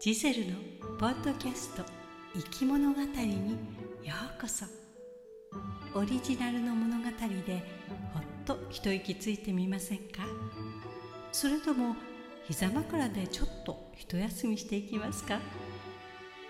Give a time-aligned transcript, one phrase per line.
[0.00, 0.54] ジゼルの
[1.00, 1.82] ポッドキャスト
[2.32, 3.50] 「生き物語」に
[4.04, 4.64] ようこそ。
[5.92, 7.04] オリジナルの物語
[7.44, 7.64] で
[8.14, 10.22] ほっと一息ついてみませんか？
[11.32, 11.96] それとも
[12.44, 15.40] 膝枕でちょっと一休みしていきますか？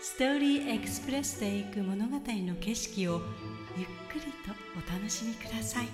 [0.00, 3.22] ストーリーエクスプレスで行く物語の景色を
[3.76, 5.88] ゆっくりとお楽しみください。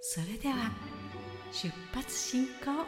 [0.00, 0.72] それでは
[1.52, 2.86] 出発進行。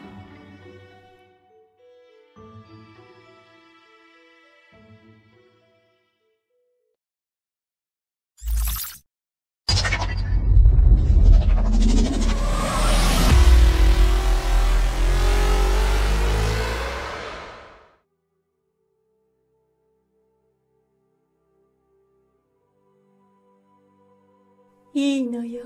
[24.93, 25.65] いいのよ、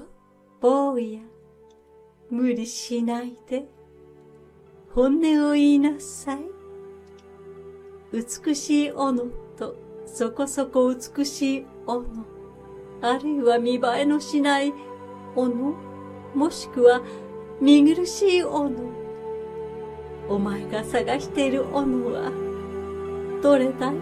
[0.60, 1.22] 坊や。
[2.30, 3.66] 無理しないで。
[4.94, 6.40] 本音を言いなさい。
[8.12, 9.26] 美しい斧
[9.58, 9.76] と
[10.06, 12.06] そこそこ美しい斧。
[13.02, 14.74] あるいは見栄えのしない
[15.36, 15.74] 斧。
[16.36, 17.02] もしくは
[17.62, 18.72] 見苦しい斧。
[20.30, 22.32] お前が探している斧は、
[23.42, 23.96] どれだい？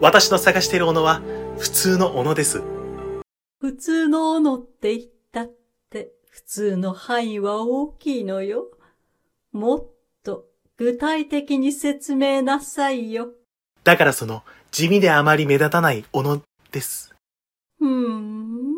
[0.00, 1.22] 私の探している斧は
[1.58, 2.62] 普通の斧です。
[3.68, 5.52] 普通の斧って言ったっ
[5.90, 8.70] て、普通の範囲は大きいのよ。
[9.52, 9.86] もっ
[10.24, 10.46] と
[10.78, 13.28] 具体的に説明なさいよ。
[13.84, 16.40] だからその地味であまり目立たない斧
[16.72, 17.14] です。
[17.78, 18.72] ふーん。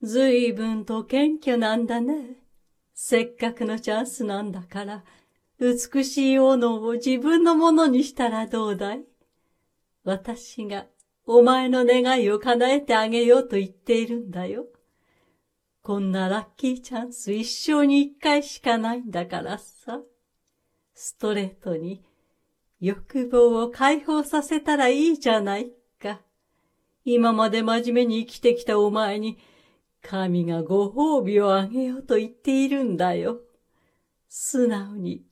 [0.00, 2.36] ずいぶんと謙虚なんだね。
[2.94, 5.02] せっかくのチャンスなんだから、
[5.58, 9.02] 美しい斧を自分のものにしたらどうだい？
[10.04, 10.86] 私が
[11.32, 14.66] お前の願いを叶えてあげようと言っているんだよ。
[15.80, 20.00] こんなラッキーチャンス一生に一回しかないんだからさ。
[20.92, 22.02] ストレートに
[22.80, 25.70] 欲望を解放させたらいいじゃない
[26.02, 26.20] か。
[27.04, 29.38] 今まで真面目に生きてきたお前に
[30.02, 33.38] 神がご褒美をあげようと言っているんだよ。
[34.28, 35.22] 素直に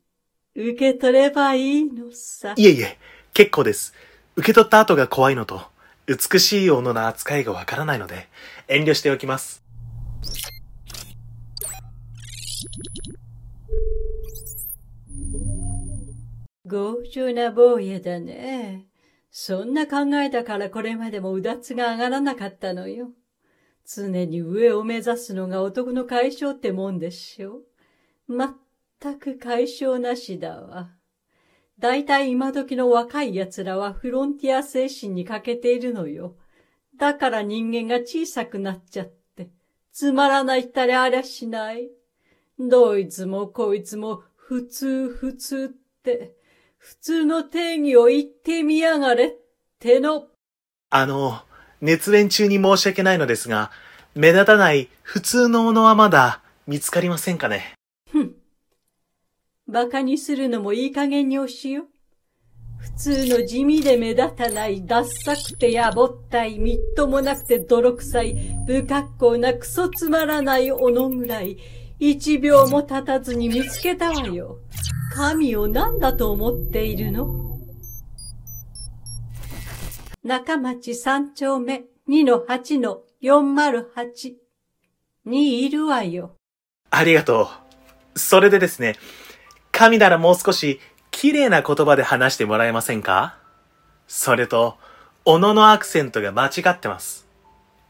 [0.54, 2.54] 受け取ればいいのさ。
[2.56, 2.98] いえいえ、
[3.34, 3.92] 結構です。
[4.36, 5.60] 受け取った後が怖いのと、
[6.08, 8.28] 美しい斧の扱いがわからないので、
[8.66, 9.62] 遠慮しておきます。
[16.66, 18.86] 強情な坊やだね。
[19.30, 23.10] そんな考えだからこれまでもうだつが上がらなかったのよ。
[23.86, 27.60] 常に上を目指すのが男の解消ってもんでしょ。
[28.28, 30.97] 全く解消なしだわ。
[31.80, 36.34] だいたい今時の若い奴らはフロンティア精神に欠けているのよ。
[36.96, 39.50] だから人間が小さくなっちゃって、
[39.92, 41.88] つまらないったりありゃしない。
[42.58, 46.34] どいつもこいつも普通普通って、
[46.78, 49.32] 普通の定義を言ってみやがれっ
[49.78, 50.26] ての。
[50.90, 51.40] あの、
[51.80, 53.70] 熱弁中に申し訳ないのですが、
[54.16, 57.77] 目立たない普通の斧はまだ見つかりませんかね？
[59.68, 61.84] 馬鹿にするのもいい加減におしよ。
[62.78, 68.34] 普通の地味で目立たない、ダッサくてやぼったい、みっともなくて泥臭い、
[68.66, 71.58] 不格好なクソつまらない斧ぐらい、
[71.98, 74.56] 一秒も経たずに見つけたわよ。
[75.14, 77.58] 神を何だと思っているの？
[80.22, 84.34] 中町三丁目2-8-408
[85.26, 86.36] にいるわよ。
[86.90, 87.50] ありがと
[88.14, 88.18] う。
[88.18, 88.96] それでですね、
[89.78, 90.80] 神ならもう少し
[91.12, 93.36] 綺麗な言葉で話してもらえませんか？
[94.08, 94.76] それと、
[95.24, 97.28] 斧のアクセントが間違ってます。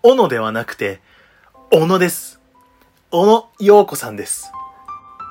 [0.03, 1.00] 斧ではなくて、
[1.71, 2.43] 斧です。
[3.10, 4.53] 小野陽子さんです。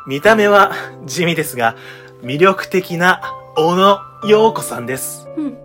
[0.08, 0.72] 見た目は
[1.06, 1.76] 地味ですが、
[2.24, 3.22] 魅力的な
[3.56, 5.28] 小野陽子さんです。
[5.36, 5.58] ふん。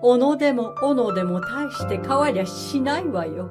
[0.00, 3.50] 斧でも斧でも大して変わりゃしないわよ。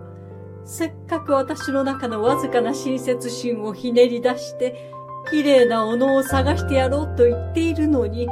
[0.63, 4.93] せっかく私の中のわずかな親切心をひねり出して、
[5.29, 8.27] 綺麗な斧を探してやろうと言っているのに、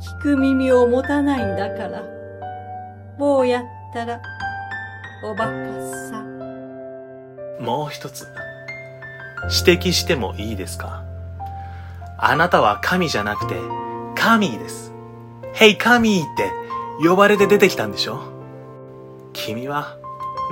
[0.00, 2.02] 聞く耳を持たないんだから。
[3.18, 4.20] 坊やったら、
[5.24, 5.52] おバカ
[6.10, 7.58] さん。
[7.60, 8.26] もう一つ、
[9.66, 11.04] 指摘してもいいですか？
[12.18, 13.54] あなたは神じゃなくて、
[14.16, 14.92] 神です。
[15.52, 16.50] ヘイ神って
[17.06, 18.20] 呼ばれて出てきたんでしょ？
[19.32, 19.96] 君は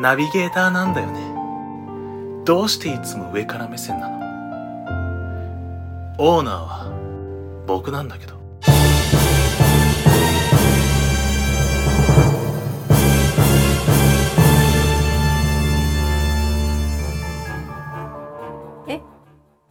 [0.01, 1.21] ナビゲーターなんだよね。
[2.45, 4.22] どうしていつも上から目線なの？
[6.25, 8.41] オーナーは僕なんだけど。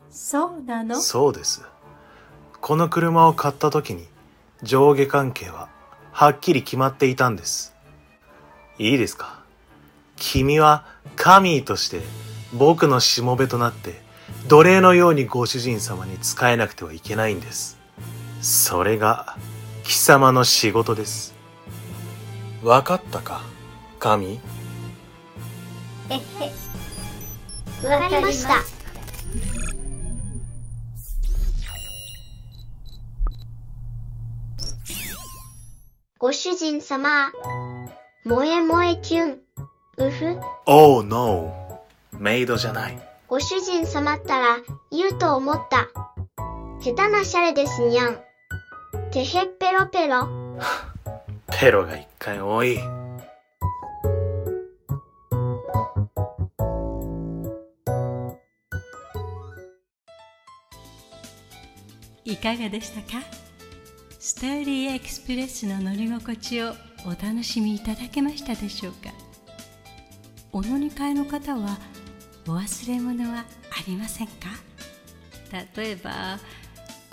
[0.10, 1.00] そうなの？
[1.00, 1.64] そうです。
[2.60, 4.06] この車を買った時に、
[4.62, 5.70] 上下関係は
[6.12, 7.74] はっきり決まっていたんです。
[8.78, 9.42] いいですか？
[10.18, 12.02] 君は神として
[12.54, 14.01] 僕のしもべとなって
[14.52, 17.80] 奴隷のようにご主人様に仕えなくてはいけないんです。
[18.42, 19.38] それが
[19.86, 21.34] 貴様の仕事です。
[22.62, 23.44] わかったか
[23.98, 24.42] 神？
[26.10, 27.88] えへ。
[27.88, 28.56] わかりました。
[36.18, 37.32] ご主人様。
[38.26, 39.40] 萌え萌えキュン。
[39.96, 40.38] うふ。
[40.66, 41.54] Oh no.
[42.12, 43.11] メイドじゃない。
[43.32, 44.58] ご主人様ったら
[44.92, 45.88] 言うと思った。
[46.82, 48.20] 下手なシャレですにゃん。
[49.10, 50.28] てへっぺろぺろ。
[51.48, 52.78] ペロが一回多い。
[62.26, 63.24] いかがでしたか？
[64.20, 66.74] ストーリーエクスプレスの乗り心地を
[67.06, 69.10] お楽しみいただけましたでしょうか？
[70.52, 71.78] お乗り換えの方は
[72.48, 73.46] お忘れ物はあ
[73.88, 74.34] りませんか？
[75.76, 76.40] 例えば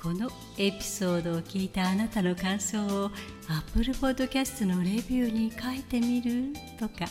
[0.01, 3.11] このエピソードを聞いたあなたの感想を
[3.49, 6.53] Apple Podcast のレビューに書いてみる？
[6.79, 7.07] とか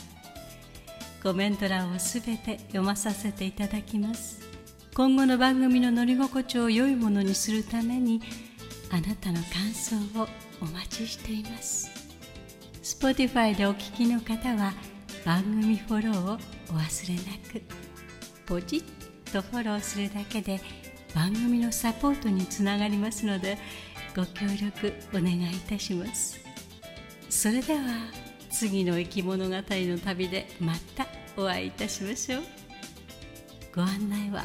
[1.22, 4.40] コメント欄をすべて読まさせていただきます。
[4.94, 8.20] 今後の番組の乗り心地を良いものにするために
[8.90, 10.26] あなたの感想を
[10.60, 11.90] お待ちしています。
[12.82, 14.72] Spotify でお聞きの方は
[15.24, 16.34] 番組フォローを
[16.70, 17.20] お忘れな
[17.52, 17.87] く。
[18.48, 20.58] ポチッとフォローするだけで
[21.14, 23.58] 番組のサポートにつながりますので
[24.16, 26.40] ご協力お願いいたします。
[27.28, 27.80] それでは
[28.50, 31.06] 次の生き物語の旅でまた
[31.36, 32.42] お会いいたしましょう。
[33.76, 34.44] ご案内は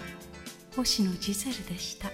[0.75, 2.09] 星野ジゼルでした。